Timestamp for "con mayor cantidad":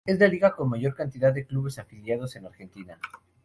0.55-1.31